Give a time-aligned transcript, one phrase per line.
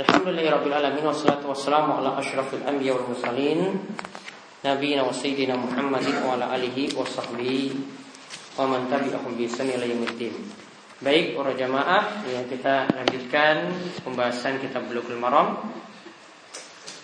[0.00, 0.72] Alhamdulillahirabbil
[1.04, 3.12] wassalatu wassalamu ala asyrafil anbiya wal
[5.04, 7.76] wa sayyidina Muhammadin wa ala alihi wa sahbihi
[8.56, 9.84] wa man tabi'ahum bi ihsan ila.
[11.04, 15.68] Baik para jamaah, ya kita lanjutkan pembahasan kitab Bulughul Maram.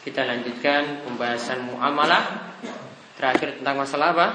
[0.01, 2.57] Kita lanjutkan pembahasan muamalah.
[3.21, 4.27] Terakhir tentang masalah apa?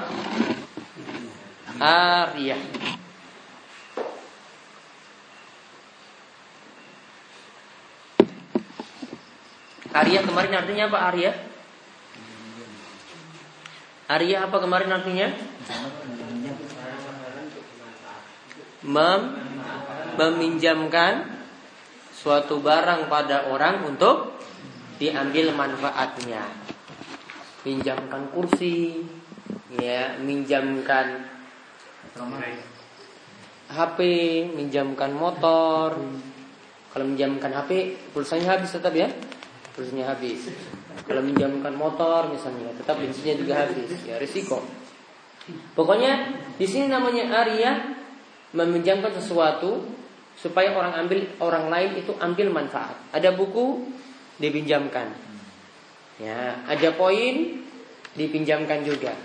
[1.82, 2.91] Ariyah.
[10.02, 11.30] Arya kemarin artinya apa Arya?
[14.10, 15.30] Arya apa kemarin artinya?
[18.82, 19.22] Mem
[20.18, 21.30] meminjamkan
[22.10, 24.42] suatu barang pada orang untuk
[24.98, 26.50] diambil manfaatnya.
[27.62, 29.06] Minjamkan kursi,
[29.78, 31.30] ya, minjamkan
[33.70, 33.98] HP,
[34.50, 35.94] minjamkan motor.
[36.90, 39.06] Kalau minjamkan HP, pulsanya habis tetap ya
[39.72, 40.52] bensinnya habis.
[41.08, 43.88] Kalau minjamkan motor misalnya, tetap bensinnya juga habis.
[44.04, 44.60] Ya risiko.
[45.74, 47.98] Pokoknya di sini namanya Arya
[48.54, 49.82] meminjamkan sesuatu
[50.38, 52.94] supaya orang ambil orang lain itu ambil manfaat.
[53.10, 53.90] Ada buku
[54.38, 55.10] dipinjamkan.
[56.20, 57.64] Ya, ada poin
[58.14, 59.16] dipinjamkan juga.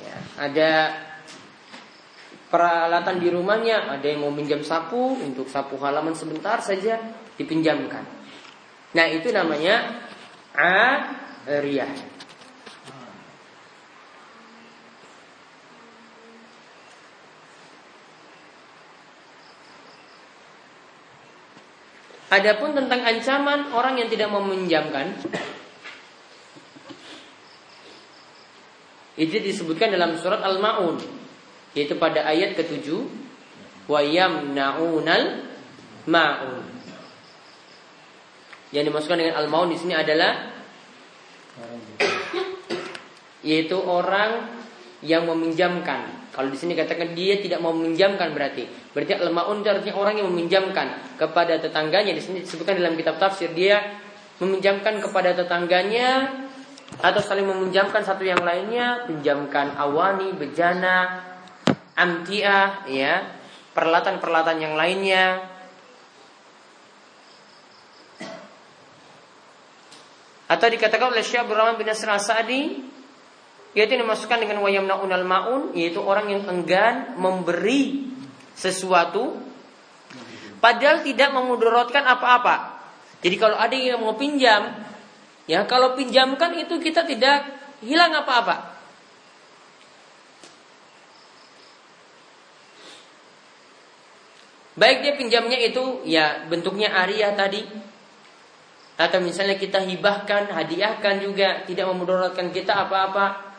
[0.00, 0.70] Ya, ada
[2.48, 6.98] peralatan di rumahnya, ada yang mau minjam sapu untuk sapu halaman sebentar saja
[7.38, 8.19] dipinjamkan.
[8.90, 10.02] Nah itu namanya
[11.46, 11.92] ariyah.
[22.30, 25.18] Adapun tentang ancaman orang yang tidak meminjamkan
[29.18, 31.02] itu disebutkan dalam surat Al-Maun
[31.74, 32.86] yaitu pada ayat ke-7
[33.90, 34.00] wa
[36.06, 36.62] maun
[38.70, 40.50] yang dimasukkan dengan al-maun di sini adalah
[43.40, 44.46] yaitu orang
[45.00, 46.30] yang meminjamkan.
[46.30, 51.18] Kalau di sini katakan dia tidak mau meminjamkan berarti berarti al-maun artinya orang yang meminjamkan
[51.18, 52.12] kepada tetangganya.
[52.14, 53.80] Di sini disebutkan dalam kitab tafsir dia
[54.38, 56.30] meminjamkan kepada tetangganya
[57.00, 61.22] atau saling meminjamkan satu yang lainnya, pinjamkan awani, bejana,
[61.94, 63.30] amtiah, ya,
[63.72, 65.38] peralatan-peralatan yang lainnya,
[70.50, 72.82] Atau dikatakan oleh Syekh Abdul Rahman bin Nasir As-Sa'di
[73.70, 78.10] yaitu dimasukkan dengan wayamnaunal maun yaitu orang yang enggan memberi
[78.58, 79.38] sesuatu
[80.58, 82.82] padahal tidak memudaratkan apa-apa.
[83.22, 84.74] Jadi kalau ada yang mau pinjam,
[85.46, 87.46] ya kalau pinjamkan itu kita tidak
[87.84, 88.74] hilang apa-apa.
[94.80, 97.60] Baik dia pinjamnya itu ya bentuknya Arya tadi
[99.00, 103.56] atau misalnya kita hibahkan, hadiahkan juga tidak memudaratkan kita apa-apa.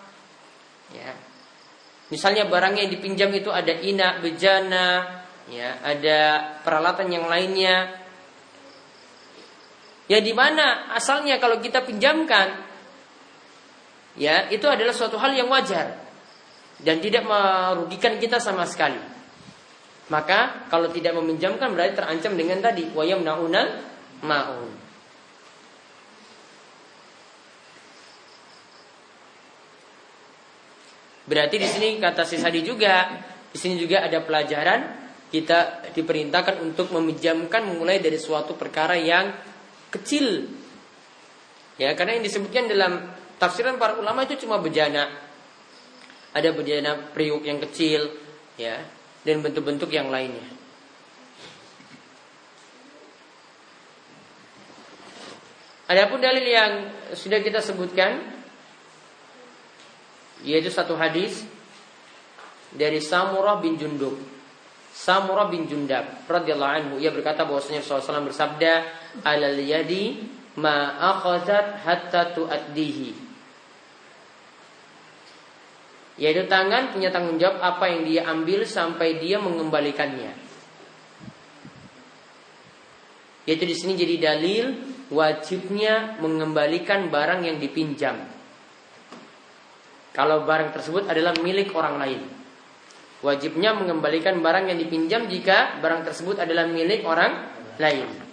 [0.94, 1.18] Ya.
[2.14, 6.20] Misalnya barang yang dipinjam itu ada ina, bejana, ya, ada
[6.62, 7.90] peralatan yang lainnya.
[10.06, 12.68] Ya di mana asalnya kalau kita pinjamkan
[14.20, 16.04] ya itu adalah suatu hal yang wajar
[16.84, 19.00] dan tidak merugikan kita sama sekali.
[20.12, 23.80] Maka kalau tidak meminjamkan berarti terancam dengan tadi wayam naunal
[24.20, 24.81] maun.
[31.32, 33.08] Berarti di sini kata Sisadi juga,
[33.48, 35.00] di sini juga ada pelajaran
[35.32, 39.32] kita diperintahkan untuk meminjamkan mulai dari suatu perkara yang
[39.88, 40.44] kecil.
[41.80, 45.08] Ya, karena yang disebutkan dalam tafsiran para ulama itu cuma bejana.
[46.36, 48.12] Ada bejana priuk yang kecil,
[48.60, 48.84] ya,
[49.24, 50.52] dan bentuk-bentuk yang lainnya.
[55.88, 56.72] Adapun dalil yang
[57.16, 58.41] sudah kita sebutkan
[60.42, 61.46] yaitu satu hadis
[62.74, 64.16] dari Samurah bin Jundub.
[64.92, 68.74] Samurah bin Jundab radhiyallahu anhu ia berkata bahwasanya Rasulullah SAW bersabda
[69.24, 70.20] alal yadi
[70.60, 73.32] ma akhazat hatta tuaddihi.
[76.20, 80.36] Yaitu tangan punya tanggung jawab apa yang dia ambil sampai dia mengembalikannya.
[83.48, 84.66] Yaitu di sini jadi dalil
[85.10, 88.31] wajibnya mengembalikan barang yang dipinjam.
[90.12, 92.22] Kalau barang tersebut adalah milik orang lain.
[93.24, 97.48] Wajibnya mengembalikan barang yang dipinjam jika barang tersebut adalah milik orang
[97.80, 98.32] lain.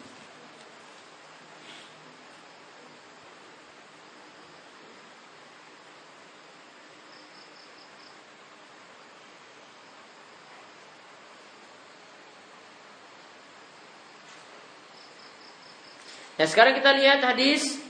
[16.39, 17.83] Nah sekarang kita lihat hadis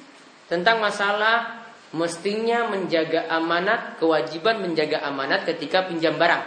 [0.49, 6.45] tentang masalah mestinya menjaga amanat, kewajiban menjaga amanat ketika pinjam barang.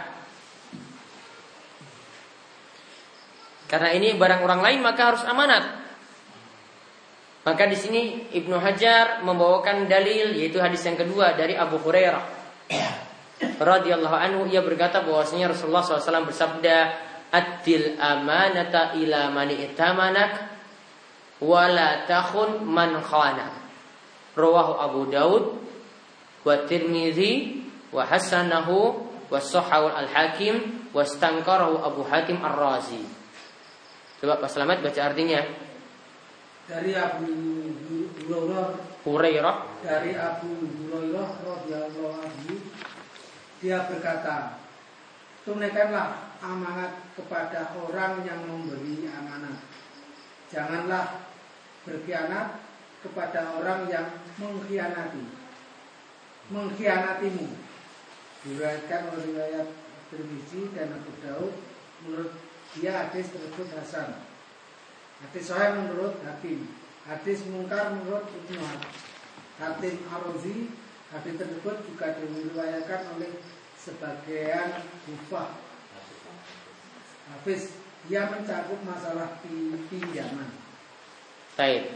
[3.66, 5.64] Karena ini barang orang lain maka harus amanat.
[7.42, 12.24] Maka di sini Ibnu Hajar membawakan dalil yaitu hadis yang kedua dari Abu Hurairah
[13.72, 16.76] radhiyallahu anhu ia berkata bahwasanya Rasulullah SAW bersabda
[17.32, 20.36] Adil amanata ila mani itamanak
[21.40, 23.61] wala takhun man khana.
[24.32, 25.44] Rawahu Abu Daud
[26.42, 27.62] wa Tirmizi
[27.92, 33.00] wa hasanahu wa sahahu al-Hakim wa stankarahu Abu Hatim Ar-Razi.
[34.20, 35.40] Coba Pak Selamat baca artinya.
[36.68, 37.26] Dari Abu
[39.04, 39.56] Hurairah.
[39.82, 40.50] Dari Abu
[40.88, 42.54] Hurairah radhiyallahu anhu
[43.62, 44.58] dia berkata
[45.46, 49.62] tunaikanlah amanat kepada orang yang memberi amanat
[50.50, 51.22] janganlah
[51.86, 52.58] berkhianat
[53.02, 54.08] kepada orang yang
[54.38, 55.26] mengkhianati
[56.50, 57.46] mengkhianatimu
[58.46, 59.68] diriwayatkan oleh riwayat
[60.10, 61.54] Tirmizi dan Abu Daud
[62.04, 62.32] menurut
[62.76, 64.32] dia hadis tersebut hasan
[65.22, 66.66] Hadis sahih menurut Hakim.
[67.06, 68.58] Hadis mungkar menurut Ibnu
[69.62, 70.74] Hatim Arozi.
[71.14, 73.30] Hadis tersebut juga diriwayatkan oleh
[73.78, 75.62] sebagian kufah.
[77.30, 77.78] Habis
[78.10, 79.38] dia mencakup masalah
[79.86, 80.50] pinjaman.
[81.54, 81.94] Baik.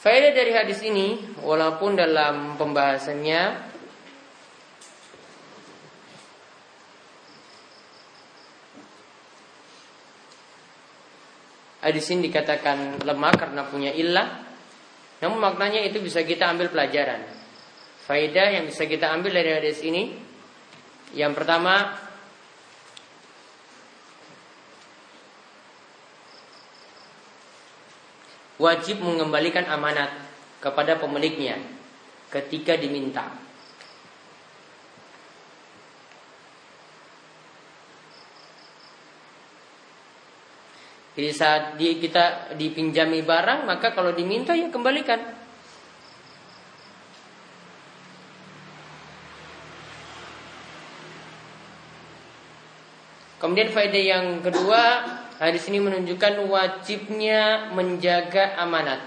[0.00, 3.70] Faedah dari hadis ini, walaupun dalam pembahasannya
[11.80, 14.44] Hadis ini dikatakan lemah karena punya ilah.
[15.24, 17.24] Namun maknanya itu bisa kita ambil pelajaran.
[18.04, 20.12] Faidah yang bisa kita ambil dari hadis ini
[21.16, 21.96] yang pertama
[28.60, 30.12] wajib mengembalikan amanat
[30.60, 31.56] kepada pemiliknya
[32.28, 33.32] ketika diminta.
[41.16, 45.18] Jadi saat kita dipinjami barang, maka kalau diminta ya kembalikan.
[53.40, 54.80] Kemudian faedah yang kedua,
[55.40, 59.00] hadis ini menunjukkan wajibnya menjaga amanat.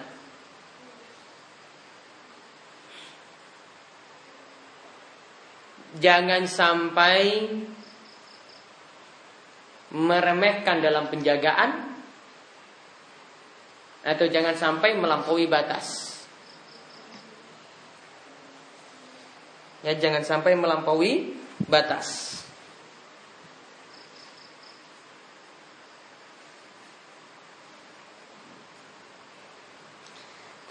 [6.02, 7.54] Jangan sampai
[9.94, 11.94] meremehkan dalam penjagaan
[14.02, 16.18] atau jangan sampai melampaui batas.
[19.86, 21.38] Ya, jangan sampai melampaui
[21.70, 22.43] batas.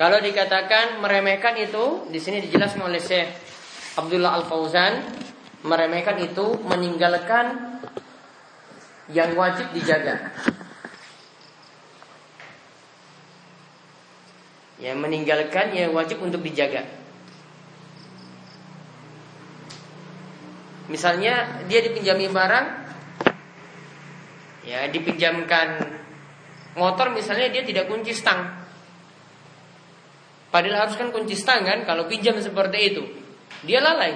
[0.03, 3.31] Kalau dikatakan meremehkan itu, di sini dijelaskan oleh Syekh
[3.95, 4.99] Abdullah Al Fauzan,
[5.63, 7.79] meremehkan itu meninggalkan
[9.15, 10.35] yang wajib dijaga.
[14.83, 16.83] Ya, meninggalkan yang wajib untuk dijaga.
[20.91, 22.67] Misalnya dia dipinjami barang,
[24.67, 25.79] ya dipinjamkan
[26.75, 28.62] motor misalnya dia tidak kunci stang.
[30.53, 33.03] Padahal harus kan kunci stang kan kalau pinjam seperti itu.
[33.65, 34.13] Dia lalai.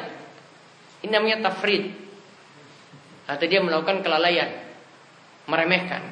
[1.01, 1.97] Ini namanya tafrid.
[3.25, 4.53] Atau dia melakukan kelalaian.
[5.49, 6.03] Meremehkan.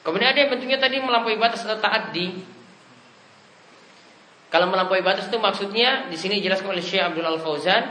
[0.00, 2.32] Kemudian ada yang bentuknya tadi melampaui batas atau taat-di.
[4.48, 7.84] Kalau melampaui batas itu maksudnya di sini jelaskan oleh Syekh Abdul Al Fauzan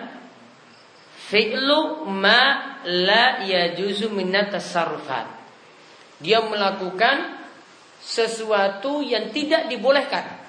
[1.29, 5.27] fi'lu ma la yajuzu minat tasarrufat.
[6.23, 7.37] Dia melakukan
[7.99, 10.44] sesuatu yang tidak dibolehkan.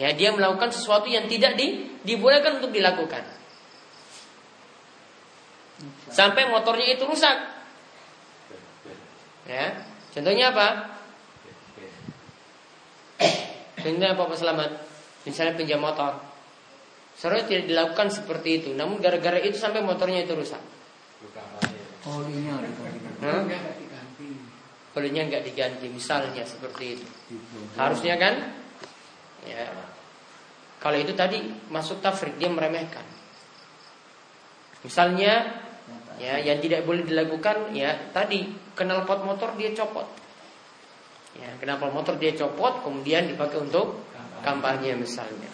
[0.00, 3.20] Ya, dia melakukan sesuatu yang tidak di, dibolehkan untuk dilakukan.
[6.08, 7.36] Sampai motornya itu rusak.
[9.44, 9.84] Ya,
[10.16, 10.96] contohnya apa?
[13.76, 14.70] Contohnya apa Pak Selamat?
[15.28, 16.16] Misalnya pinjam motor.
[17.20, 18.70] Seharusnya tidak dilakukan seperti itu.
[18.72, 20.60] Namun gara-gara itu sampai motornya itu rusak.
[22.08, 24.28] Olinya nggak diganti.
[24.96, 25.86] Olinya nggak diganti.
[25.92, 27.06] Misalnya seperti itu.
[27.76, 28.34] Harusnya kan?
[29.44, 29.68] Ya.
[30.80, 33.04] Kalau itu tadi masuk tafrik dia meremehkan.
[34.80, 35.60] Misalnya
[36.16, 40.08] ya yang tidak boleh dilakukan ya tadi kenal pot motor dia copot.
[41.36, 44.02] Ya, kenapa motor dia copot kemudian dipakai untuk
[44.42, 45.46] kampanye misalnya.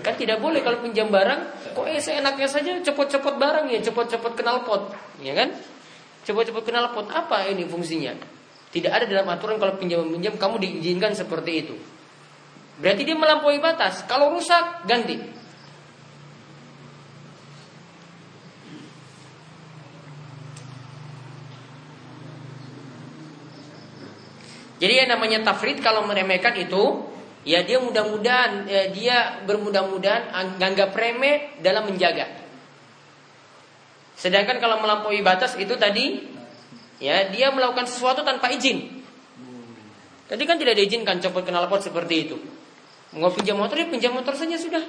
[0.00, 4.64] Kan tidak boleh kalau pinjam barang, kok eh seenaknya saja copot-copot barang ya, copot-copot kenal
[4.64, 5.52] pot, ya kan?
[6.24, 8.16] Copot-copot kenal pot apa ini fungsinya?
[8.72, 11.76] Tidak ada dalam aturan kalau pinjam meminjam kamu diizinkan seperti itu.
[12.78, 14.06] Berarti dia melampaui batas.
[14.06, 15.18] Kalau rusak ganti.
[24.78, 27.02] Jadi yang namanya tafrid kalau meremehkan itu
[27.42, 30.30] ya dia mudah-mudahan ya, dia bermudah-mudahan
[30.62, 32.30] anggap remeh dalam menjaga.
[34.14, 36.22] Sedangkan kalau melampaui batas itu tadi
[37.02, 39.02] ya dia melakukan sesuatu tanpa izin.
[40.30, 42.38] Tadi kan tidak diizinkan copot knalpot seperti itu.
[43.16, 44.84] Mau pinjam motor ya pinjam motor saja sudah.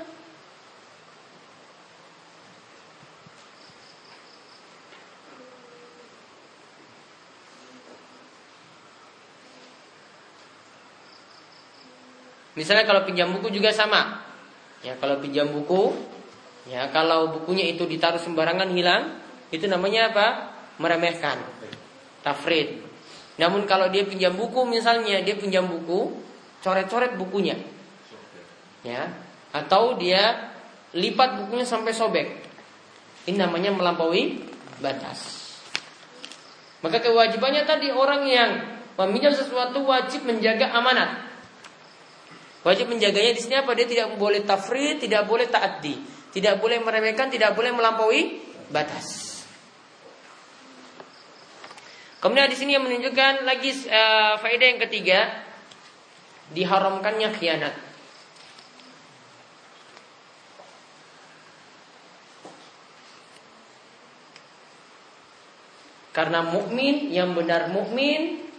[12.60, 14.20] Misalnya kalau pinjam buku juga sama.
[14.84, 15.96] Ya, kalau pinjam buku,
[16.68, 19.16] ya kalau bukunya itu ditaruh sembarangan hilang,
[19.48, 20.28] itu namanya apa?
[20.76, 21.40] Meremehkan.
[22.20, 22.84] Tafrid.
[23.40, 26.20] Namun kalau dia pinjam buku misalnya, dia pinjam buku,
[26.60, 27.56] coret-coret bukunya.
[28.86, 29.12] Ya,
[29.51, 30.53] atau dia
[30.95, 32.27] lipat bukunya sampai sobek.
[33.27, 34.41] Ini namanya melampaui
[34.79, 35.51] batas.
[36.79, 38.51] Maka kewajibannya tadi orang yang
[38.95, 41.27] meminjam sesuatu wajib menjaga amanat.
[42.63, 43.71] Wajib menjaganya di sini apa?
[43.75, 45.95] Dia tidak boleh tafrid, tidak boleh taati,
[46.36, 48.39] tidak boleh meremehkan, tidak boleh melampaui
[48.71, 49.39] batas.
[52.19, 55.19] Kemudian di sini yang menunjukkan lagi uh, faedah yang ketiga
[56.51, 57.88] diharamkannya khianat.
[66.10, 68.50] Karena mukmin yang benar mukmin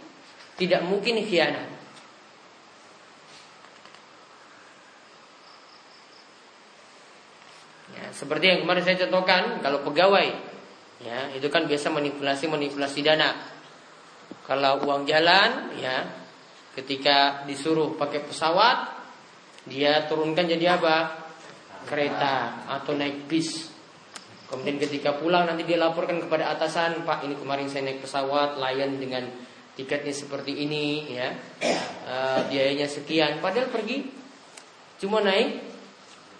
[0.55, 1.71] tidak mungkin khianat.
[8.21, 10.29] Seperti yang kemarin saya contohkan, kalau pegawai,
[11.01, 13.33] ya itu kan biasa manipulasi manipulasi dana.
[14.45, 16.05] Kalau uang jalan, ya
[16.77, 18.93] ketika disuruh pakai pesawat,
[19.65, 21.17] dia turunkan jadi apa?
[21.89, 23.73] Kereta atau naik bis.
[24.51, 28.99] Kemudian ketika pulang nanti dia laporkan kepada atasan, Pak ini kemarin saya naik pesawat, Lion
[28.99, 29.23] dengan
[29.79, 31.31] tiketnya seperti ini, ya.
[32.03, 32.15] E,
[32.51, 33.39] biayanya sekian.
[33.39, 34.11] Padahal pergi
[34.99, 35.63] cuma naik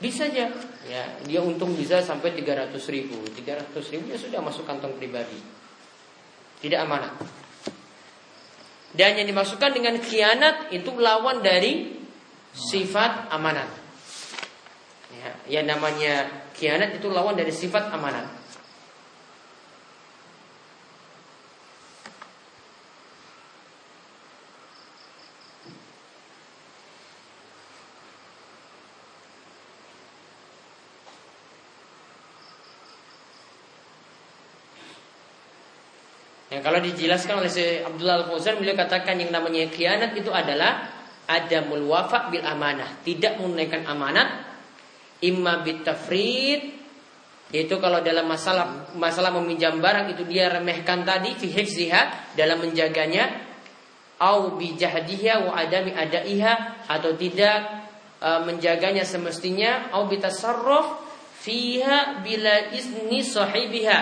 [0.04, 0.52] bisa aja
[0.92, 1.04] ya.
[1.24, 3.24] Dia untung bisa sampai 300 ribu.
[3.32, 5.40] 300 ribu ya sudah masuk kantong pribadi.
[6.60, 7.16] Tidak amanah.
[8.92, 11.96] Dan yang dimasukkan dengan khianat itu lawan dari
[12.52, 13.72] sifat amanat.
[15.16, 18.30] Ya, yang namanya khianat itu lawan dari sifat amanat.
[36.52, 40.94] Ya, kalau dijelaskan oleh Syekh Abdullah Al-Fauzan beliau katakan yang namanya khianat itu adalah
[41.26, 44.51] ada mulwafa bil amanah, tidak menunaikan amanat
[45.22, 46.82] imma bitafrid
[47.52, 53.52] yaitu kalau dalam masalah masalah meminjam barang itu dia remehkan tadi fi hifziha dalam menjaganya
[54.24, 57.58] au bijahdiha wa adami adaiha atau tidak
[58.24, 61.12] e, menjaganya semestinya au bitasarruf
[61.44, 64.00] fiha bila izni sahibiha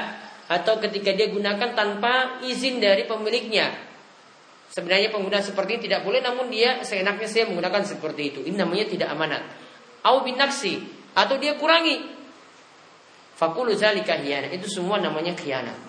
[0.49, 3.69] atau ketika dia gunakan tanpa izin dari pemiliknya.
[4.69, 8.39] Sebenarnya pengguna seperti ini tidak boleh namun dia seenaknya saya menggunakan seperti itu.
[8.45, 9.41] Ini namanya tidak amanat.
[10.05, 12.05] Au binaksi atau dia kurangi.
[13.39, 14.19] Fakulu zalika
[14.51, 15.88] Itu semua namanya khianat.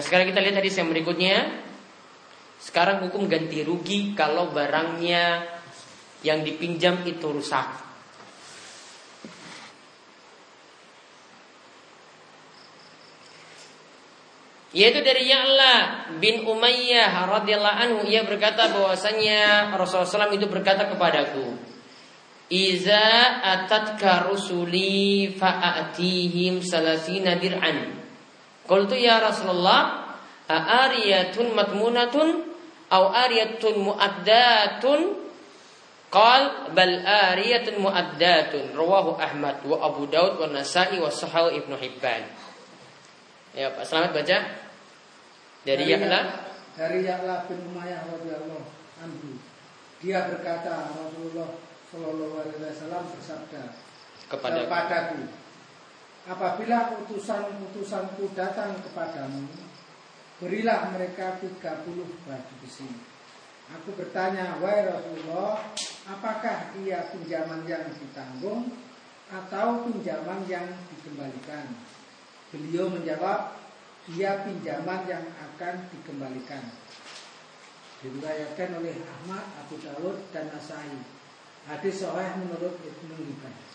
[0.00, 1.60] Nah sekarang kita lihat hadis yang berikutnya.
[2.56, 5.44] Sekarang hukum ganti rugi kalau barangnya
[6.24, 7.68] yang dipinjam itu rusak.
[14.72, 15.74] Yaitu dari Ya'la
[16.16, 21.60] bin Umayyah radhiyallahu anhu ia berkata bahwasanya Rasulullah SAW itu berkata kepadaku,
[22.48, 27.99] "Iza atatka rusuli fa'atihim salasina dir'an."
[28.70, 30.14] Qultu ya Rasulullah,
[30.46, 32.46] ariyatun matmunatun
[32.86, 35.00] au ariyatun muaddatun?
[36.10, 38.70] Qal bal ariyatun muaddatun.
[38.78, 42.30] Rawahu Ahmad wa Abu Daud wa Nasa'i wa Sahal Ibnu Hibban.
[43.58, 44.38] Ya Pak Selamat baca.
[45.66, 48.64] Dari Ya'la dari Ya'la bin Umayyah radhiyallahu
[49.02, 49.36] anhu.
[50.00, 51.58] Dia berkata Rasulullah
[51.90, 53.62] Shallallahu alaihi wasallam bersabda,
[54.30, 55.39] kepada kepadaku.
[56.28, 59.48] Apabila utusan-utusanku datang kepadamu,
[60.36, 61.56] berilah mereka 30
[62.28, 62.88] batu besi.
[63.70, 65.62] Aku bertanya, wahai Rasulullah,
[66.10, 68.68] apakah ia pinjaman yang ditanggung
[69.30, 71.70] atau pinjaman yang dikembalikan?
[72.50, 73.54] Beliau menjawab,
[74.10, 76.66] ia pinjaman yang akan dikembalikan.
[78.02, 80.98] Diriwayatkan oleh Ahmad, Abu Dawud, dan Nasai.
[81.68, 83.69] Hadis sahih menurut Ibnu Hibban.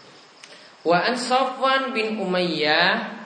[0.86, 3.18] Wa an Safwan bin Umayyah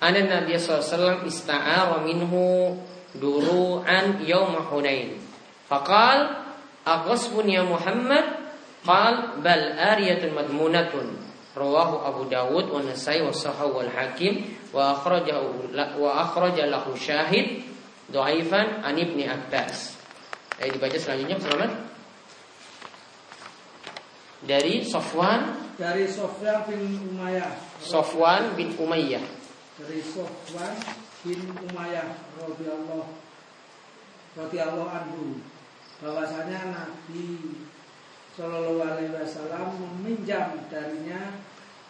[0.00, 2.72] Anna Nabi SAW ista'ara minhu
[3.20, 5.20] duru'an yawma Hunain
[5.68, 6.48] Faqal
[6.88, 8.48] Aqasbun ya Muhammad
[8.80, 11.20] Qal bal ariyatun madmunatun
[11.56, 17.64] Rawahu Abu Dawud wa Nasai wa Sahaw wal Hakim wa akhrajahu wa akhraja lahu syahid
[18.12, 19.96] dhaifan an Ibni Abbas.
[20.60, 21.72] Ayo dibaca selanjutnya selamat.
[24.44, 27.52] Dari Sofwan dari Sofwan bin Umayyah
[27.84, 29.24] Sofwan bin Umayyah
[29.76, 30.72] dari Sofwan
[31.20, 31.40] bin
[31.72, 33.04] Umayyah radhiyallahu
[34.36, 35.40] radhiyallahu anhu
[36.00, 37.60] bahwasanya Nabi
[38.36, 41.40] Shallallahu Alaihi Wasallam meminjam darinya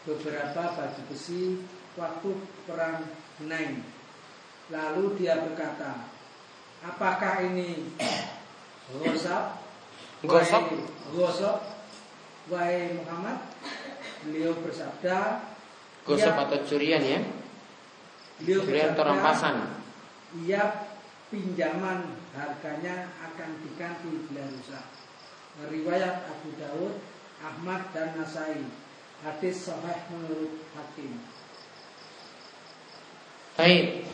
[0.06, 1.58] beberapa baju besi
[1.98, 2.30] waktu
[2.70, 3.02] perang
[3.42, 3.82] Hunain.
[4.70, 6.06] Lalu dia berkata,
[6.86, 7.90] apakah ini
[9.02, 9.58] gosok?
[10.22, 10.64] Gosok?
[11.18, 11.58] Gosok?
[12.46, 13.42] Wahai Muhammad,
[14.26, 15.40] beliau bersabda,
[16.06, 17.20] Gosok ia, atau curian ya?
[18.42, 19.54] Beliau Curian atau rampasan?
[20.46, 20.86] Ia
[21.30, 24.86] pinjaman harganya akan diganti bila rusak.
[25.66, 26.94] Riwayat Abu Dawud,
[27.42, 28.62] Ahmad dan Nasai.
[29.24, 31.16] Hadis sahih menurut Hakim.
[33.56, 34.04] Baik.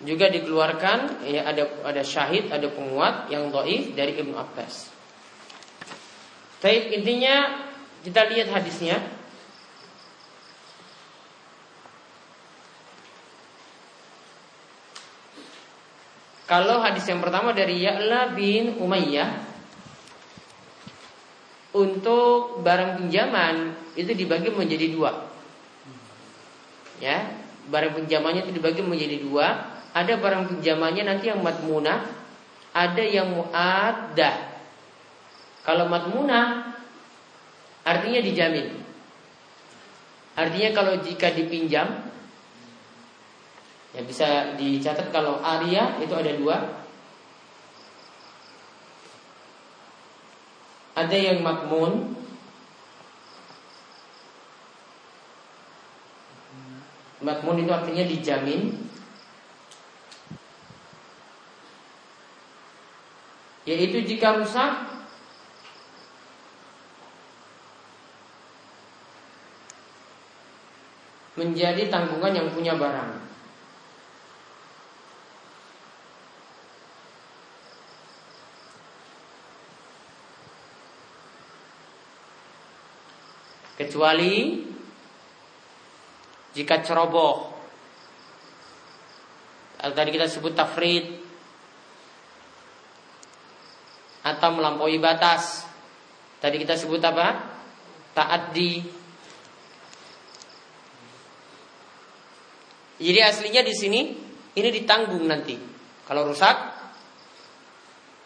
[0.00, 4.88] Juga dikeluarkan ya ada ada syahid, ada penguat yang doif dari Ibnu Abbas.
[6.64, 7.65] Baik, intinya
[8.06, 9.02] kita lihat hadisnya.
[16.46, 19.42] Kalau hadis yang pertama dari Ya'la bin Umayyah
[21.74, 25.26] untuk barang pinjaman itu dibagi menjadi dua.
[27.02, 27.34] Ya,
[27.66, 29.74] barang pinjamannya itu dibagi menjadi dua.
[29.90, 32.06] Ada barang pinjamannya nanti yang matmunah,
[32.70, 34.54] ada yang muaddah.
[35.66, 36.75] Kalau matmunah
[37.86, 38.66] artinya dijamin.
[40.36, 42.12] Artinya kalau jika dipinjam
[43.96, 46.84] Ya bisa dicatat kalau Arya itu ada dua.
[50.92, 52.12] Ada yang makmun
[57.24, 58.76] Makmun itu artinya dijamin
[63.64, 64.95] Yaitu jika rusak
[71.36, 73.12] Menjadi tanggungan yang punya barang.
[83.76, 84.64] Kecuali
[86.56, 87.52] jika ceroboh.
[89.76, 91.04] Tadi kita sebut tafrid.
[94.24, 95.68] Atau melampaui batas.
[96.40, 97.44] Tadi kita sebut apa?
[98.16, 99.04] Ta'addi
[102.96, 104.00] Jadi aslinya di sini
[104.56, 105.56] ini ditanggung nanti.
[106.06, 106.56] Kalau rusak,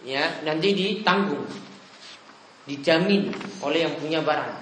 [0.06, 1.42] ya nanti ditanggung,
[2.68, 4.52] dijamin oleh yang punya barang.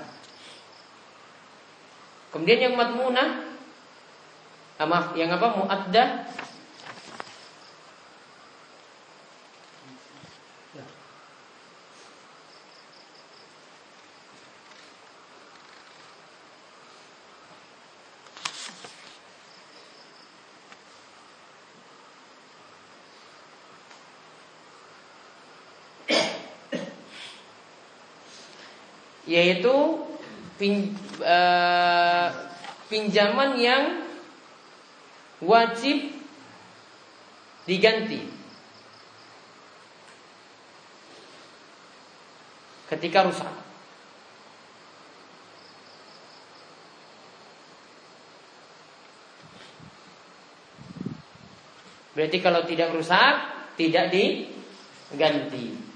[2.32, 3.28] Kemudian yang matmunah
[4.78, 5.46] ah, maaf, yang apa?
[5.58, 6.08] Muaddah
[29.28, 29.76] yaitu
[30.56, 32.32] pin, uh,
[32.88, 34.08] pinjaman yang
[35.44, 36.16] wajib
[37.68, 38.24] diganti
[42.88, 43.52] ketika rusak.
[52.16, 53.34] Berarti kalau tidak rusak
[53.78, 55.88] tidak diganti.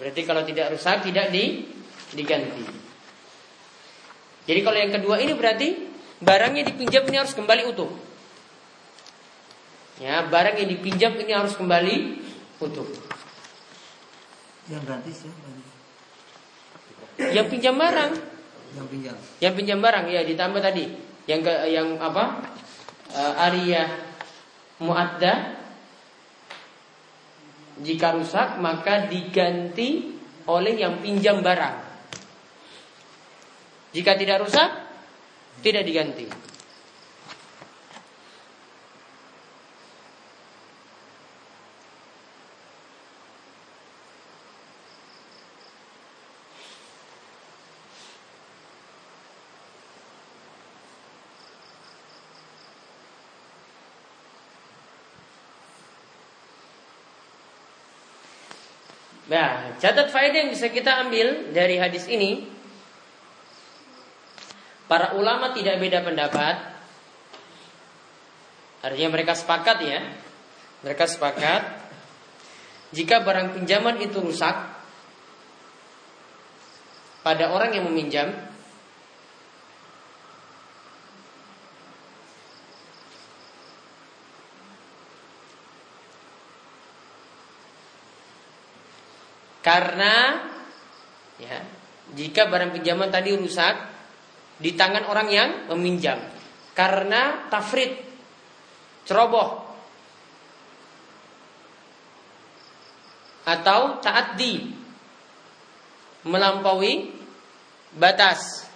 [0.00, 1.68] Berarti kalau tidak rusak tidak di
[2.16, 2.64] diganti.
[4.48, 5.68] Jadi kalau yang kedua ini berarti
[6.24, 7.92] barangnya dipinjam ini harus kembali utuh.
[10.00, 12.24] Ya, barang yang dipinjam ini harus kembali
[12.64, 12.88] utuh.
[14.72, 15.32] Yang gratis ya.
[17.36, 18.12] Yang pinjam barang.
[18.80, 19.16] Yang pinjam.
[19.44, 20.84] Yang pinjam barang ya ditambah tadi.
[21.28, 22.40] Yang ke, yang apa?
[23.12, 23.92] Uh, Ariyah
[24.80, 25.59] muadda
[27.80, 30.16] jika rusak maka diganti
[30.48, 31.76] oleh yang pinjam barang.
[33.90, 34.70] Jika tidak rusak,
[35.66, 36.26] tidak diganti.
[59.30, 62.50] Nah, catat faedah yang bisa kita ambil dari hadis ini.
[64.90, 66.56] Para ulama tidak beda pendapat.
[68.82, 70.02] Artinya mereka sepakat ya.
[70.82, 71.62] Mereka sepakat
[72.90, 74.66] jika barang pinjaman itu rusak
[77.22, 78.49] pada orang yang meminjam
[89.70, 90.34] Karena
[91.38, 91.62] ya,
[92.10, 93.86] jika barang pinjaman tadi rusak
[94.58, 96.18] di tangan orang yang meminjam
[96.74, 97.94] karena tafrid
[99.06, 99.62] ceroboh
[103.46, 104.74] atau taat-di
[106.26, 107.14] melampaui
[107.94, 108.66] batas.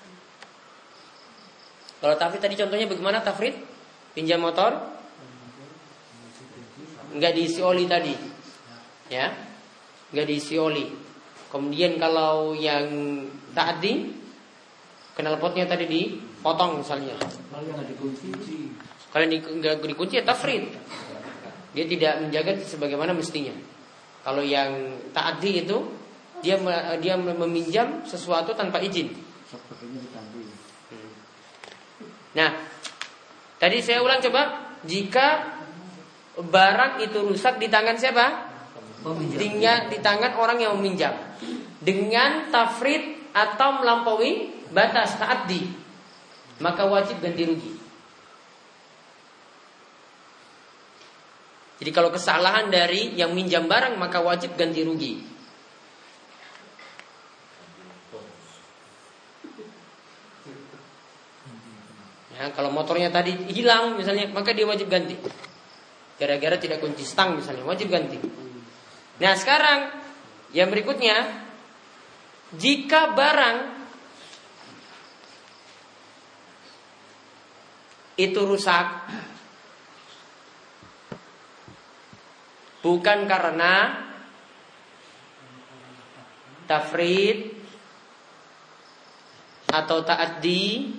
[1.99, 3.59] Kalau tafrid tadi contohnya bagaimana tafrid?
[4.15, 4.79] Pinjam motor
[7.19, 8.15] nggak diisi oli tadi,
[9.11, 9.54] ya
[10.15, 10.87] nggak diisi oli.
[11.51, 12.87] Kemudian kalau yang
[13.51, 14.15] tadi
[15.19, 17.19] knalpotnya tadi dipotong misalnya.
[17.19, 18.31] Kalau yang nggak dikunci,
[19.11, 20.71] Kalau nggak dikunci ya tafrid.
[21.75, 23.55] Dia tidak menjaga sebagaimana mestinya.
[24.23, 25.79] Kalau yang taati itu
[26.39, 26.55] dia
[27.03, 29.11] dia meminjam sesuatu tanpa izin.
[32.35, 32.51] Nah,
[33.63, 35.55] tadi saya ulang coba, jika
[36.35, 38.54] barang itu rusak di tangan siapa?
[39.05, 39.37] Peminjam.
[39.37, 41.13] Tinggal di tangan orang yang meminjam.
[41.85, 45.69] Dengan tafrid atau melampaui batas taati,
[46.65, 47.73] maka wajib ganti rugi.
[51.85, 55.21] Jadi kalau kesalahan dari yang minjam barang maka wajib ganti rugi.
[62.35, 65.15] Ya, kalau motornya tadi hilang misalnya maka dia wajib ganti.
[66.17, 68.44] Gara-gara tidak kunci stang misalnya wajib ganti.
[69.15, 69.95] Nah sekarang
[70.51, 71.45] yang berikutnya
[72.55, 73.57] jika barang
[78.15, 78.87] itu rusak
[82.79, 84.07] bukan karena
[86.71, 87.59] tafrid
[89.75, 90.95] atau ta'addi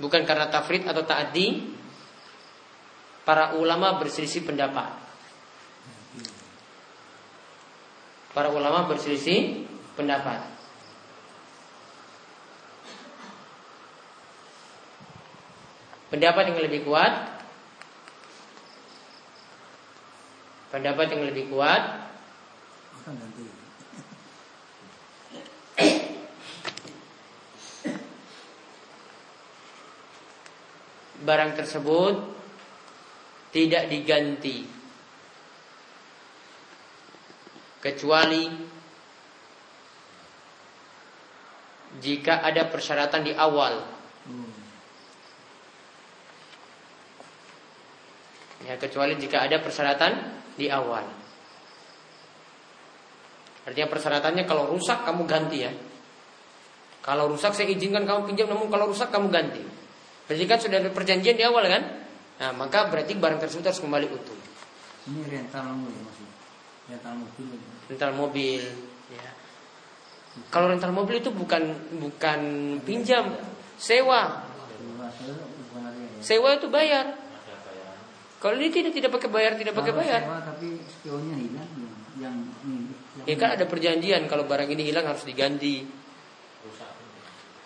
[0.00, 1.69] bukan karena tafrid atau ta'addi
[3.30, 4.90] para ulama berselisih pendapat.
[8.34, 10.50] Para ulama berselisih pendapat.
[16.10, 17.38] Pendapat yang lebih kuat.
[20.74, 22.10] Pendapat yang lebih kuat.
[31.22, 32.39] Barang tersebut
[33.50, 34.66] tidak diganti.
[37.80, 38.44] Kecuali
[41.98, 43.74] jika ada persyaratan di awal.
[48.60, 50.12] Ya kecuali jika ada persyaratan
[50.54, 51.08] di awal.
[53.64, 55.72] Artinya persyaratannya kalau rusak kamu ganti ya.
[57.00, 59.64] Kalau rusak saya izinkan kamu pinjam namun kalau rusak kamu ganti.
[60.28, 62.09] Berarti kan sudah ada perjanjian di awal kan
[62.40, 64.38] nah maka berarti barang tersebut harus kembali utuh
[65.00, 66.34] Ini rental mobil maksudnya.
[66.88, 67.46] Rental mobil.
[67.88, 68.62] rental mobil
[69.12, 69.30] ya.
[70.48, 71.62] kalau rental mobil itu bukan
[72.00, 72.40] bukan
[72.82, 73.36] pinjam
[73.76, 74.48] sewa
[76.20, 77.16] Sewa, itu bayar
[78.40, 81.68] kalau ini tidak tidak pakai bayar tidak pakai bayar sewa tapi spionnya hilang
[82.20, 82.92] yang ini.
[83.24, 85.84] yang ya kan ada perjanjian kalau barang ini hilang harus diganti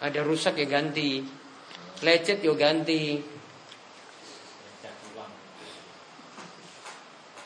[0.02, 1.22] ada rusak ya ganti
[2.02, 3.33] lecet ya ganti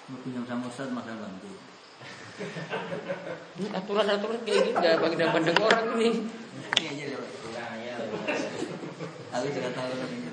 [0.09, 1.53] mau pinjam sama Ustaz maka ganti.
[3.59, 6.11] Ini aturan-aturan kayak gini nggak bagi pandang orang ini
[6.79, 7.95] Iya iya iya.
[9.35, 10.29] Aku juga tahu ini.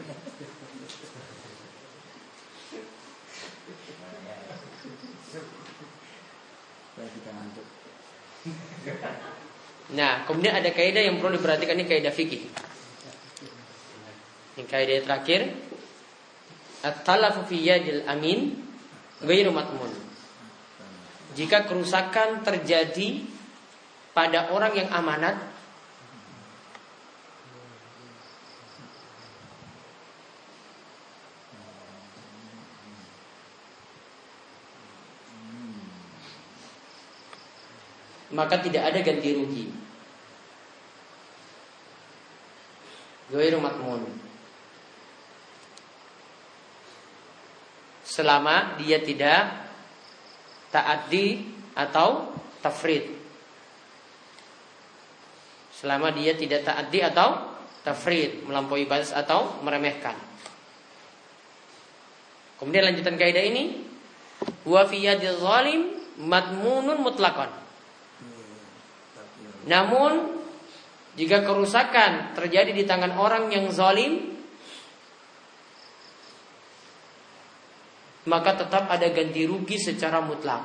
[6.96, 7.68] supaya tidak ngantuk.
[10.00, 12.48] Nah, kemudian ada kaidah yang perlu diperhatikan ini kaidah fikih.
[14.56, 15.52] Ini kaidah terakhir.
[16.88, 18.65] At-talafu fi yadil amin
[19.24, 19.92] ghairu matmun.
[21.36, 23.24] Jika kerusakan terjadi
[24.16, 25.36] pada orang yang amanat
[38.36, 39.66] maka tidak ada ganti rugi.
[43.32, 44.25] Ghairu makmun.
[48.16, 49.68] Selama dia tidak
[50.72, 52.32] taati atau
[52.64, 53.12] tafrid.
[55.76, 60.16] Selama dia tidak taati atau tafrid, melampaui batas atau meremehkan.
[62.56, 63.84] Kemudian lanjutan kaidah ini,
[64.64, 65.04] wa fi
[65.36, 67.52] zalim madmunun mutlaqan.
[69.68, 70.40] Namun
[71.20, 74.35] jika kerusakan terjadi di tangan orang yang zalim
[78.26, 80.62] maka tetap ada ganti rugi secara mutlak.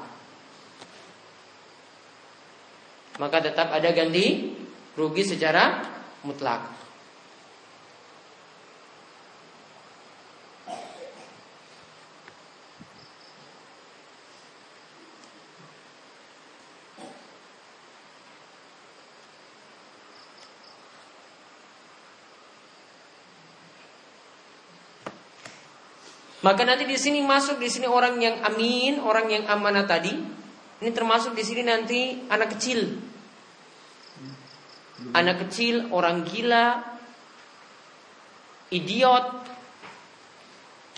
[3.20, 4.56] Maka tetap ada ganti
[4.96, 5.84] rugi secara
[6.24, 6.79] mutlak.
[26.40, 30.16] Maka nanti di sini masuk di sini orang yang amin, orang yang amanah tadi.
[30.80, 32.96] Ini termasuk di sini nanti anak kecil.
[35.12, 36.80] Anak kecil, orang gila,
[38.72, 39.26] idiot.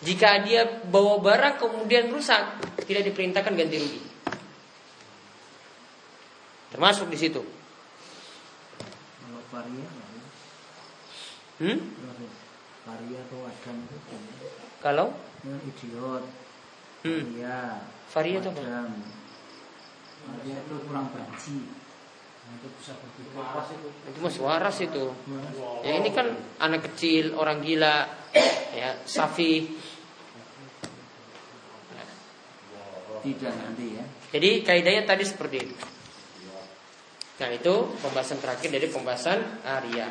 [0.03, 4.03] Jika dia bawa barang kemudian rusak, tidak diperintahkan ganti rugi.
[6.75, 7.43] Termasuk di situ.
[9.53, 9.85] Varia,
[11.63, 11.79] Hmm?
[12.83, 14.17] Varia atau adam itu
[14.83, 15.09] Kalau
[15.43, 16.25] yang idiot,
[17.03, 17.23] Hmm.
[17.35, 17.83] varia,
[18.15, 18.63] Varia itu apa?
[18.63, 18.91] adam.
[20.23, 21.59] Varia itu kurang banci.
[22.53, 23.89] Itu bisa berpikir waras itu.
[23.89, 25.05] itu mas waras itu.
[25.83, 26.27] Ya ini kan
[26.59, 28.07] anak kecil, orang gila,
[28.75, 29.73] ya safi.
[33.23, 34.05] Tidak nanti ya.
[34.35, 35.77] Jadi kaidahnya tadi seperti itu.
[37.39, 40.07] Nah itu pembahasan terakhir dari pembahasan Arya.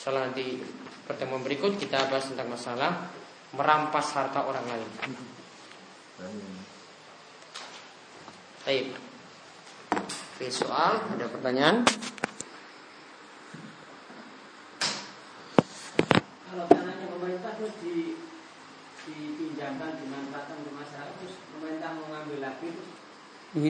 [0.00, 0.56] Soal nanti
[1.04, 3.12] pertemuan berikut kita bahas tentang masalah
[3.52, 4.88] merampas harta orang lain.
[8.64, 8.96] Baik.
[9.92, 11.84] Oke, soal ada pertanyaan?
[16.48, 18.16] Kalau tanahnya pemerintah terus di
[19.04, 22.88] dipinjamkan dimanfaatkan ke masyarakat terus pemerintah mau ngambil lagi terus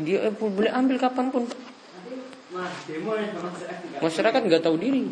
[0.07, 1.43] Dia eh, boleh ambil kapan pun.
[1.51, 2.15] nanti
[2.55, 5.11] malah demo ya masyarakat Masyarakat nggak tahu diri.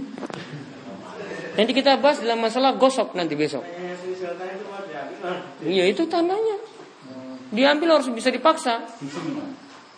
[1.58, 3.66] Nanti kita bahas dalam masalah gosok nanti besok.
[5.66, 6.62] Iya itu tanahnya.
[7.50, 8.86] Diambil harus bisa dipaksa.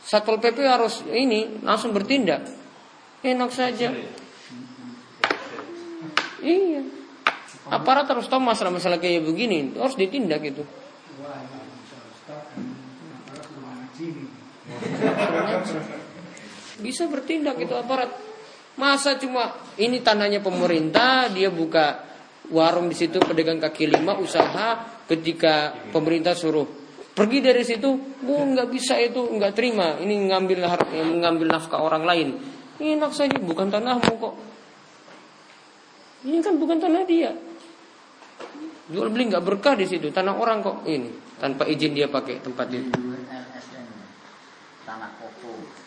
[0.01, 2.49] Satpol PP harus ini langsung bertindak.
[3.21, 3.93] Enak saja.
[6.41, 6.81] Iya.
[7.69, 10.65] Aparat harus tahu masalah-masalah kayak begini harus ditindak itu.
[16.81, 18.30] Bisa bertindak itu aparat.
[18.81, 22.01] Masa cuma ini tanahnya pemerintah, dia buka
[22.49, 26.65] warung di situ pedagang kaki lima usaha ketika pemerintah suruh
[27.13, 27.93] pergi dari situ,
[28.25, 30.01] bu nggak bisa itu nggak terima.
[30.01, 32.29] Ini ngambil har- mengambil nafkah orang lain.
[32.81, 34.35] Enak saja, bukan tanahmu kok.
[36.25, 37.37] Ini kan bukan tanah dia.
[38.89, 42.67] Jual beli nggak berkah di situ, tanah orang kok ini tanpa izin dia pakai tempat
[42.73, 42.89] itu.
[44.89, 45.20] Tanah.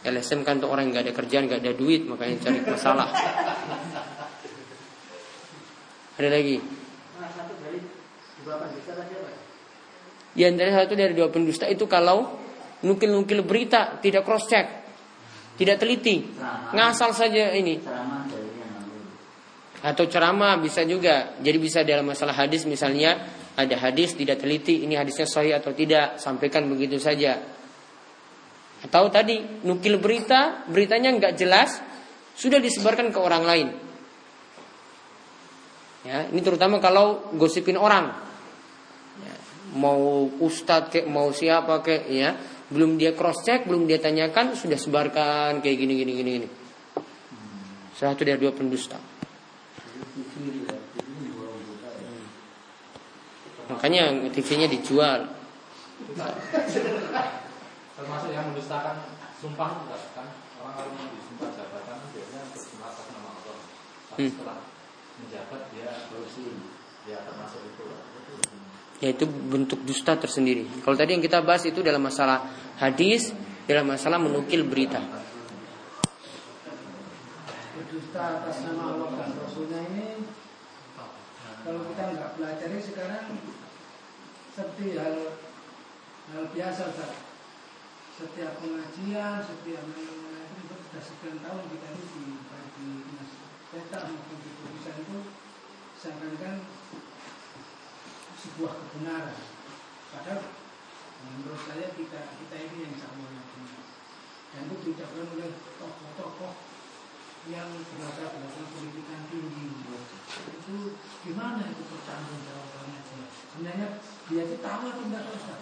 [0.04, 3.08] LSM kan untuk orang yang nggak ada kerjaan, nggak ada duit, makanya cari masalah.
[6.20, 6.58] Ada lagi.
[10.34, 12.36] satu dari satu dari dua pendusta itu kalau
[12.84, 14.68] nukil-nukil berita tidak cross check,
[15.56, 16.28] tidak teliti,
[16.76, 17.80] ngasal saja ini.
[17.80, 18.14] Yang.
[19.84, 21.36] Atau ceramah bisa juga.
[21.44, 23.20] Jadi bisa dalam masalah hadis misalnya
[23.54, 27.38] ada hadis tidak teliti, ini hadisnya sahih atau tidak, sampaikan begitu saja.
[28.84, 31.80] Atau tadi nukil berita, beritanya nggak jelas,
[32.36, 33.68] sudah disebarkan ke orang lain.
[36.04, 38.12] Ya, ini terutama kalau gosipin orang.
[39.24, 39.36] Ya,
[39.80, 42.36] mau ustadz kek, mau siapa kek, ya,
[42.68, 46.48] belum dia cross check, belum dia tanyakan, sudah sebarkan kayak gini gini gini gini.
[47.96, 49.00] Satu dari dua pendusta.
[53.72, 55.24] Makanya TV-nya dijual.
[58.54, 58.96] Mendustakan
[59.38, 60.28] sumpah enggak kan
[60.64, 63.58] orang kalau mau disumpah jabatan biasanya bersumpah atas nama Allah.
[64.14, 64.32] Tapi Hmm.
[64.34, 64.58] setelah
[65.14, 66.44] menjabat dia korupsi,
[67.06, 67.84] dia termasuk itu.
[69.04, 70.64] Yaitu bentuk dusta tersendiri.
[70.82, 72.48] Kalau tadi yang kita bahas itu dalam masalah
[72.80, 73.36] hadis,
[73.68, 75.02] dalam masalah menukil berita.
[77.74, 80.22] berdusta atas nama Allah dan Rasulnya ini
[81.66, 83.26] kalau kita nggak pelajari sekarang
[84.54, 85.34] seperti hal
[86.34, 87.33] hal biasa.
[88.14, 92.90] Setiap pengajian setiap mana itu sudah sekian tahun kita ini di baik di
[93.74, 95.20] peta maupun di tulisan itu
[95.98, 96.56] seakan-akan
[98.38, 99.40] sebuah kebenaran.
[100.14, 100.46] Padahal
[101.26, 103.26] menurut saya kita kita ini yang sama
[104.54, 105.50] dan itu diucapkan oleh
[105.82, 106.54] tokoh-tokoh
[107.50, 109.66] yang berada belakang pendidikan tinggi
[110.64, 110.78] itu
[111.26, 113.00] gimana itu bertanggung jawabannya
[113.52, 113.88] sebenarnya
[114.30, 115.62] dia itu tahu atau Ustaz?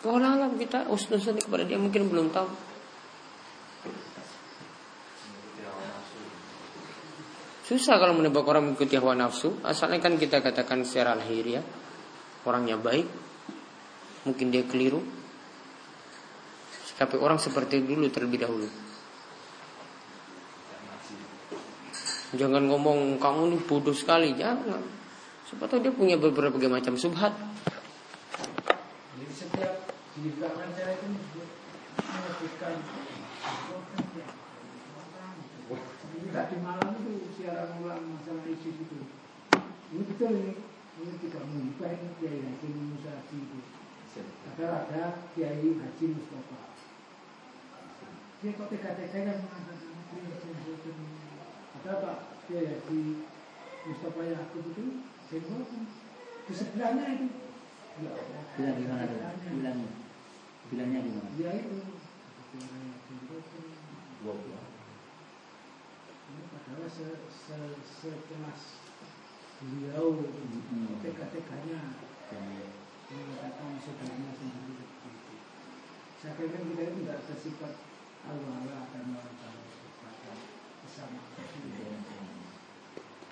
[0.00, 2.48] Kalau alam kita usnuzon kepada dia mungkin belum tahu.
[7.70, 9.60] Susah kalau menebak orang mengikuti hawa nafsu.
[9.62, 11.62] Asalnya kan kita katakan secara lahiriah
[12.42, 13.06] orangnya baik,
[14.26, 14.98] mungkin dia keliru.
[16.98, 18.68] Tapi orang seperti dulu terlebih dahulu.
[22.30, 24.82] Jangan ngomong kamu ini bodoh sekali, jangan.
[25.50, 27.34] Tahu dia punya beberapa macam subhat.
[29.18, 31.06] Jadi setiap di belakang saya itu
[32.02, 32.76] menyebutkan
[36.10, 38.98] Jadi tadi malam itu siaran ulang masalah isu itu.
[39.94, 40.54] Ini betul ini.
[40.98, 43.58] Ini tidak mengubah ini Kiai Haji Musa itu.
[44.50, 46.74] Padahal ada Kiai Haji Mustafa.
[48.42, 49.94] Dia kok tega-tega kan mengatakan
[51.80, 52.18] ada Pak
[52.50, 53.00] Kiai Haji
[53.86, 54.84] Mustafa Yakub itu
[55.30, 55.62] Senggol
[56.50, 57.49] di sebelahnya itu.
[57.98, 58.12] Ya,
[58.54, 59.18] Bilang gimana tuh?
[59.50, 59.90] Bilangnya.
[60.70, 61.30] Bilangnya gimana?
[61.34, 61.78] Dia itu.
[66.30, 68.62] Ini padahal se, se, sekelas
[69.60, 70.06] beliau
[70.70, 71.02] Hmm.
[71.02, 71.80] tega-teganya
[73.10, 75.34] mengatakan saudaranya sendiri itu.
[76.22, 77.74] Saya kira kita itu tidak bersifat
[78.22, 79.34] Allah dan orang
[80.86, 81.20] bersama.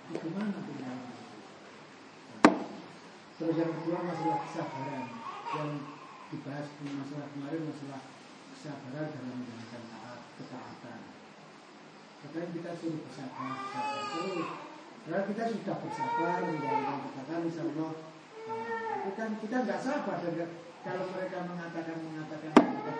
[0.09, 1.18] Bagaimana pilihan?
[3.39, 5.07] Terus yang kedua masalah kesabaran
[5.55, 5.71] yang
[6.27, 8.03] dibahas di masalah kemarin masalah
[8.51, 11.01] kesabaran dalam menjalankan taat ketaatan.
[12.19, 14.51] Katanya kita suruh bersabar, bersabar terus.
[15.07, 17.93] Karena kita sudah bersabar menjalankan ketaatan, insya Allah.
[18.99, 20.51] Itu kan kita nggak sabar dan
[20.83, 22.93] kalau mereka mengatakan mengatakan kita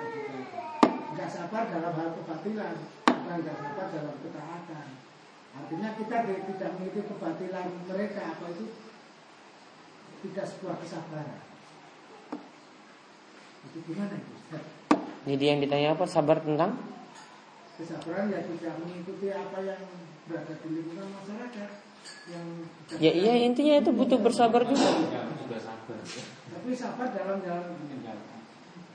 [1.19, 2.77] nggak sabar dalam hal kebatilan,
[3.11, 4.87] bukan nggak sabar dalam ketaatan.
[5.59, 8.67] Artinya kita tidak mengikuti kebatilan mereka apa itu
[10.23, 11.39] tidak sebuah kesabaran.
[13.71, 14.35] Itu gimana itu?
[15.29, 16.05] Jadi yang ditanya apa?
[16.09, 16.75] Sabar tentang?
[17.79, 19.83] Kesabaran ya tidak mengikuti apa yang
[20.27, 21.71] berada di lingkungan masyarakat
[22.29, 22.47] yang
[22.99, 24.89] Ya iya intinya itu butuh bersabar juga.
[26.49, 27.77] tapi sabar dalam jalan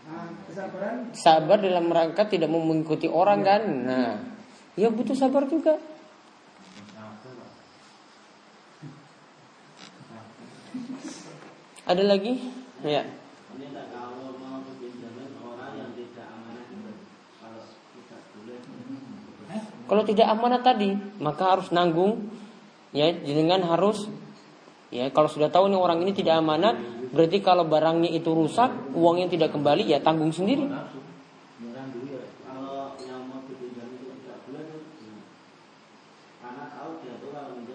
[0.05, 3.61] nah, kesabaran Sabar dalam rangka tidak mengikuti orang kan.
[3.85, 4.13] Nah,
[4.73, 5.77] ya butuh sabar juga.
[11.83, 12.39] Ada lagi?
[12.87, 13.03] Ya.
[19.83, 22.31] Kalau tidak amanah tadi, maka harus nanggung.
[22.95, 24.05] Ya, dengan harus
[24.93, 26.77] ya kalau sudah tahu nih orang ini tidak amanat,
[27.11, 30.69] berarti kalau barangnya itu rusak, uangnya tidak kembali ya tanggung sendiri.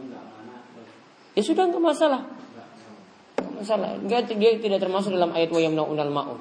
[0.09, 0.91] nggak amanah terus
[1.37, 2.38] Ya sudah nggak masalah.
[3.61, 3.99] Masalah.
[3.99, 6.39] Enggak dia tidak termasuk dalam ayat wa yamnaunal maun.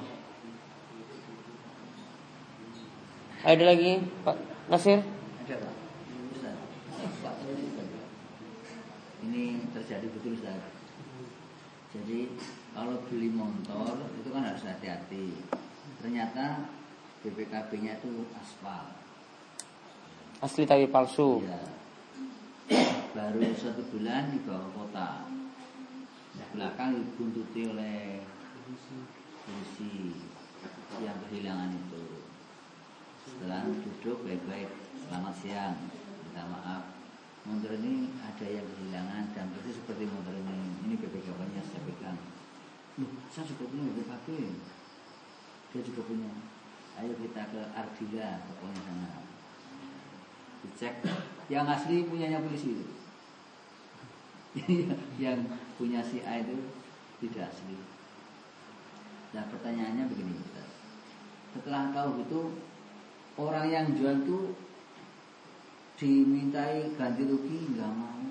[3.47, 4.99] Ada lagi Pak Nasir?
[5.45, 5.73] Ada Pak.
[9.27, 9.43] Ini
[9.75, 10.61] terjadi betul Ustaz.
[11.95, 12.29] Jadi
[12.75, 15.33] kalau beli motor itu kan harus hati-hati.
[16.03, 16.69] Ternyata
[17.25, 18.93] BPKB-nya itu aspal.
[20.37, 21.41] Asli tapi palsu.
[21.41, 21.57] Ya.
[23.17, 25.25] Baru satu bulan dibawa kota.
[26.37, 28.21] Di belakang dibuntuti oleh
[29.41, 30.13] polisi
[31.01, 32.29] yang kehilangan itu.
[33.25, 34.69] Setelah duduk baik-baik,
[35.01, 35.75] selamat siang,
[36.21, 36.93] minta maaf.
[37.49, 40.77] Motor ini ada yang kehilangan dan persis seperti motor ini.
[40.85, 42.19] Ini BPKB-nya saya pegang.
[43.01, 44.27] Loh, saya juga punya BPKB.
[45.73, 46.31] Dia juga punya.
[47.01, 49.09] Ayo kita ke Ardila, pokoknya sana
[50.67, 51.05] dicek
[51.47, 52.96] yang asli punyanya polisi itu
[55.23, 55.39] yang
[55.75, 56.55] punya si A itu
[57.19, 57.77] tidak asli
[59.35, 60.69] Nah pertanyaannya begini Ustaz.
[61.51, 62.41] Setelah tahu itu
[63.35, 64.39] orang yang jual itu
[65.97, 68.23] dimintai ganti rugi nggak mau.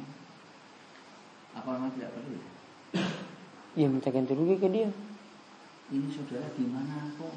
[1.56, 2.40] Apa memang tidak perlu?
[3.76, 4.90] Ya minta ganti rugi ke dia.
[5.86, 7.34] Ini saudara gimana kok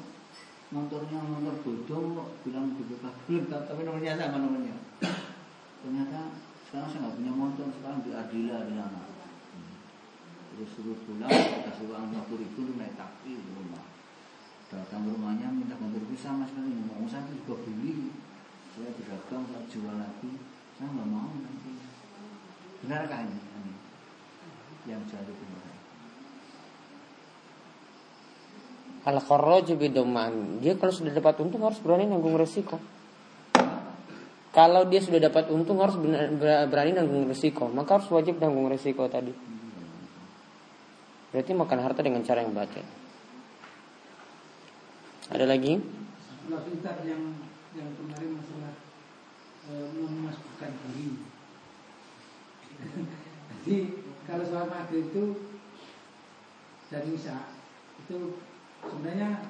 [0.70, 4.76] motornya motor bodong kok bilang kabel tapi nomornya sama nomornya.
[5.84, 6.20] Ternyata
[6.70, 9.02] sekarang saya nggak punya motor sekarang di Adila di sana.
[10.54, 11.26] Terus suruh pulang
[11.66, 13.82] kasih uang 50 ribu lu naik taksi di rumah.
[14.70, 18.14] Datang ke rumahnya minta ganti rugi sama sekali mau saya juga beli.
[18.70, 20.30] Saya berdagang saya jual lagi
[20.78, 21.70] saya nggak mau nanti.
[22.86, 23.34] Benarkah ini?
[23.34, 23.74] ini?
[24.86, 25.74] Yang itu benar.
[29.10, 30.62] Al kharraju bidoman.
[30.62, 32.78] Dia kalau sudah dapat untung harus berani nanggung resiko.
[34.50, 35.94] Kalau dia sudah dapat untung harus
[36.66, 37.70] berani nanggung resiko.
[37.70, 39.30] Maka harus wajib nanggung resiko tadi.
[41.30, 42.82] Berarti makan harta dengan cara yang batil.
[45.30, 45.78] Ada lagi?
[47.06, 47.22] Yang
[47.78, 48.74] yang kemarin masalah
[49.70, 51.22] e, memasukkan diri.
[53.62, 53.78] Jadi
[54.26, 55.24] kalau soal maghrib itu
[56.90, 57.54] dan isya
[58.02, 58.42] itu
[58.82, 59.46] sebenarnya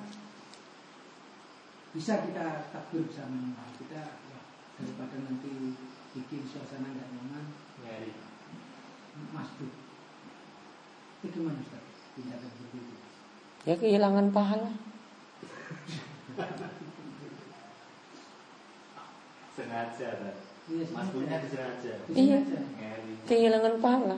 [1.96, 4.20] bisa kita takbir bersama kita
[4.80, 5.76] daripada nanti
[6.16, 7.44] bikin suasana nggak nyaman
[7.84, 8.12] Ngeri.
[9.36, 9.70] masjid
[11.20, 11.84] itu gimana Ustaz
[12.16, 12.94] tindakan seperti itu
[13.60, 14.72] Ya kehilangan pahala.
[19.52, 20.34] Sengaja kan.
[20.70, 21.12] Iya, Mas sengaja.
[21.12, 21.92] punya disengaja.
[22.08, 22.38] Iya.
[22.40, 23.12] Ngeri.
[23.26, 24.16] Kehilangan pahala.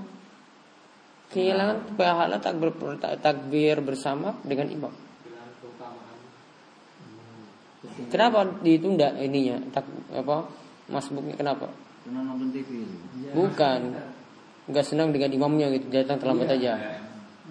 [1.32, 2.70] Kehilangan pahala takbir,
[3.18, 4.92] takbir bersama dengan imam.
[8.10, 9.58] Kenapa ditunda ininya?
[9.74, 9.82] Tak,
[10.14, 10.46] apa?
[10.86, 11.66] Masbuknya kenapa?
[12.06, 12.96] Karena nonton TV itu.
[13.18, 13.30] Iya.
[13.34, 13.80] Bukan.
[14.70, 16.58] Nggak senang dengan imamnya gitu, datang terlambat Iya.
[16.58, 16.72] aja.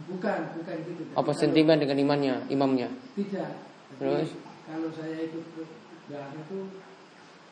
[0.07, 1.01] Bukan, bukan gitu.
[1.11, 2.87] Apa Kalau- sentimen dengan imannya, imamnya?
[3.19, 3.51] Tidak.
[3.51, 4.31] Tapi Terus?
[4.63, 5.63] Kalau saya ikut ke
[6.07, 6.57] belakang itu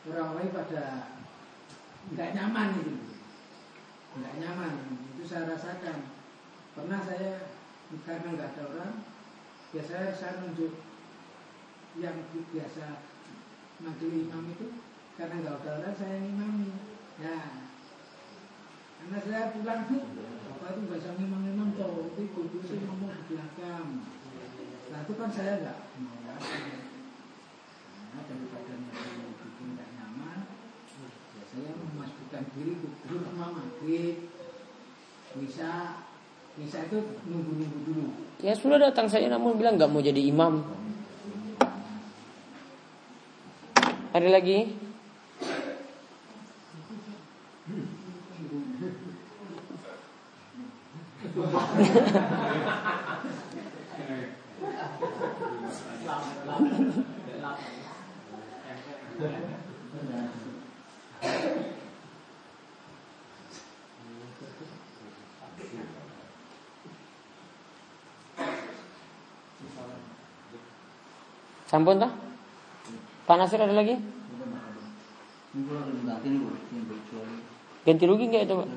[0.08, 0.84] orang lain pada
[2.16, 2.94] nggak nyaman itu,
[4.16, 4.72] nggak nyaman.
[5.16, 6.08] Itu saya rasakan.
[6.72, 7.44] Pernah saya
[8.08, 8.92] karena nggak ada orang,
[9.76, 10.72] biasanya saya nunjuk
[11.98, 13.02] yang biasa
[13.82, 14.66] manggil imam itu
[15.18, 16.70] karena nggak ada orang saya imami.
[17.20, 17.36] Ya,
[19.00, 20.04] karena saya pulang tuh,
[20.48, 23.86] bapak itu nggak bisa imam-imam toh, itu kudu sih ngomong di belakang.
[24.90, 26.16] Nah itu kan saya nggak mau
[28.10, 28.74] Nah daripada
[29.38, 30.38] bikin nggak nyaman,
[31.36, 34.16] ya saya memastikan diri dulu sama maghrib
[35.30, 35.70] bisa
[36.58, 38.06] bisa itu nunggu-nunggu dulu.
[38.42, 40.79] Ya sudah datang saya namun bilang nggak mau jadi imam.
[44.20, 44.68] Ada lagi?
[71.64, 72.19] Sampun tak?
[73.30, 73.94] Pak Nasir ada lagi?
[77.86, 78.68] Ganti rugi nggak itu Pak?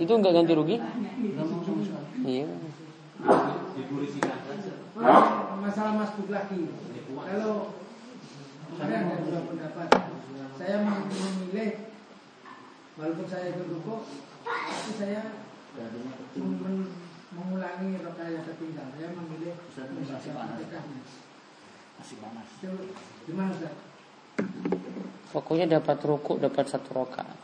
[0.00, 0.76] Itu nggak ganti rugi?
[2.24, 2.48] Iya.
[5.60, 6.60] Masalah masbuk lagi.
[7.04, 7.54] Kalau
[8.80, 9.88] saya ada dua pendapat.
[10.56, 11.92] Saya memilih
[12.96, 14.00] walaupun saya rukuk,
[14.48, 15.20] tapi saya
[15.76, 16.40] kecil.
[16.40, 16.92] mem- mem-
[17.34, 18.86] mengulangi rokaat yang tertinggal.
[18.94, 20.58] Saya memilih Ustaz, masih panas.
[21.98, 22.48] Masih panas.
[23.26, 23.74] Gimana Ustaz?
[25.34, 27.34] Pokoknya dapat rukuk dapat satu rakaat.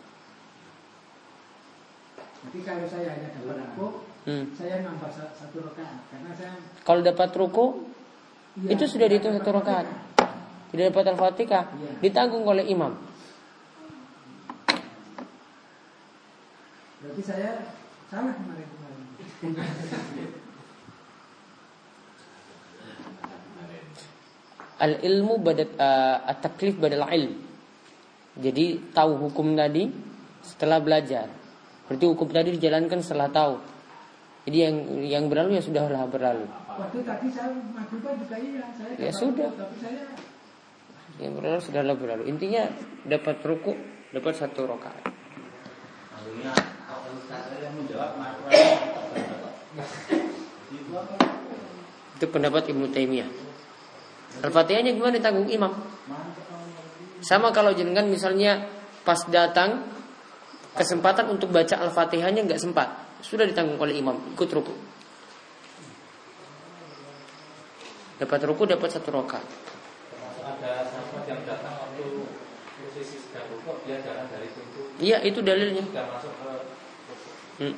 [2.40, 4.52] Jadi kalau saya hanya dapat rukuk, Hmm.
[4.54, 6.52] saya nambah sa- satu rokaat karena saya
[6.84, 7.88] Kalau dapat rukuk
[8.60, 9.86] iya, itu sudah dihitung satu rakaat.
[10.70, 11.90] Tidak dapat al-fatihah Iya.
[11.98, 12.94] ditanggung oleh imam.
[17.00, 17.64] Berarti saya
[18.06, 19.08] salah kemarin kemarin.
[24.80, 27.36] Al ilmu badat uh, at-taklif badal ilm.
[28.40, 29.92] Jadi tahu hukum tadi
[30.40, 31.28] setelah belajar.
[31.84, 33.60] Berarti hukum tadi dijalankan setelah tahu.
[34.48, 36.48] Jadi yang yang berlalu ya sudahlah berlalu.
[36.48, 37.52] Waktu tadi saya
[37.92, 39.52] juga iya, saya Ya sudah.
[39.52, 40.08] tapi saya
[41.20, 42.24] Yang berlalu sudahlah berlalu.
[42.32, 42.64] Intinya
[43.04, 43.76] dapat rukuk,
[44.16, 45.04] dapat satu rakaat.
[45.04, 45.12] Apa?
[52.16, 53.49] Itu pendapat Ibnu Taimiyah.
[54.38, 55.72] Al-Fatihahnya gimana ditanggung imam?
[57.20, 58.64] Sama kalau jenengan misalnya
[59.04, 59.84] pas datang
[60.72, 62.88] kesempatan untuk baca Al-Fatihahnya nggak sempat.
[63.20, 64.72] Sudah ditanggung oleh imam, ikut ruku.
[68.20, 69.44] Dapat ruku, dapat satu rokat.
[69.44, 72.04] Termasuk ada sahabat yang datang waktu
[72.80, 75.84] posisi sedang rukuk dia jalan dari pintu Iya, itu dalilnya.
[75.88, 76.52] masuk ke
[77.60, 77.76] Hmm.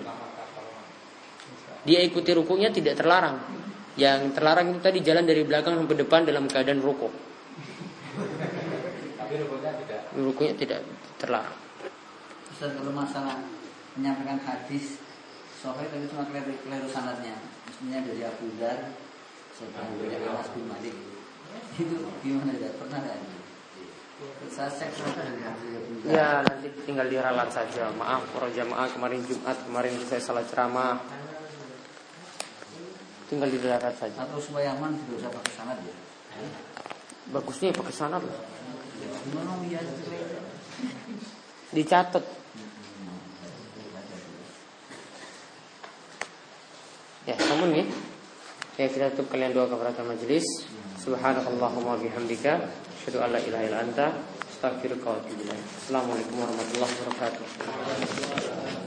[1.82, 3.42] Dia ikuti rukunya tidak terlarang.
[3.97, 7.09] Yang terlarang itu tadi jalan dari belakang sampai depan dalam keadaan ruku.
[9.16, 10.01] Tapi rukuknya tidak.
[10.16, 10.80] Rukunya tidak
[11.20, 11.59] terlarang.
[12.53, 13.43] Ustaz kalau masalah
[13.97, 15.01] menyampaikan hadis
[15.62, 18.99] Sohih tapi cuma keliru, keliru sanadnya Maksudnya dari Abu Dhar
[19.55, 20.97] Sedang dari Anas bin Malik
[21.78, 22.70] Itu gimana ya?
[22.78, 23.20] Pernah Dhar
[26.07, 27.90] Ya nanti tinggal diralat saja.
[27.90, 31.03] Maaf para jamaah kemarin Jumat kemarin saya salah ceramah.
[33.33, 34.28] Tinggal diralat saja.
[34.28, 35.97] Atau supaya aman tidak usah pakai sanad ya
[37.33, 38.39] Bagusnya ya pakai sanad lah.
[41.72, 42.24] Dicatat.
[47.24, 47.89] Ya, namun ya.
[48.76, 50.45] Ya kita tutup kalian doa kepada majelis.
[51.01, 52.68] Subhanakallahumma bihamdika
[53.01, 54.12] asyhadu an la ilaha illa anta
[54.53, 55.64] astaghfiruka wa atubu ilaik.
[55.80, 58.82] Assalamualaikum warahmatullahi wabarakatuh.